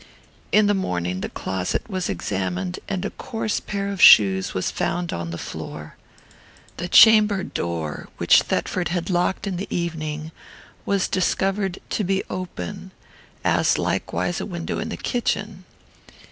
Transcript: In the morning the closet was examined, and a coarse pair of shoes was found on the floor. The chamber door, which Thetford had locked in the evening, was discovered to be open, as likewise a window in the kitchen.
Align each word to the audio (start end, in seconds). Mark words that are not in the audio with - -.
In 0.51 0.65
the 0.65 0.73
morning 0.73 1.21
the 1.21 1.29
closet 1.29 1.87
was 1.87 2.09
examined, 2.09 2.79
and 2.89 3.05
a 3.05 3.11
coarse 3.11 3.59
pair 3.59 3.89
of 3.89 4.01
shoes 4.01 4.51
was 4.55 4.71
found 4.71 5.13
on 5.13 5.29
the 5.29 5.37
floor. 5.37 5.95
The 6.77 6.87
chamber 6.87 7.43
door, 7.43 8.09
which 8.17 8.41
Thetford 8.41 8.87
had 8.87 9.11
locked 9.11 9.45
in 9.45 9.57
the 9.57 9.67
evening, 9.69 10.31
was 10.87 11.07
discovered 11.07 11.77
to 11.91 12.03
be 12.03 12.23
open, 12.31 12.89
as 13.43 13.77
likewise 13.77 14.41
a 14.41 14.45
window 14.47 14.79
in 14.79 14.89
the 14.89 14.97
kitchen. 14.97 15.65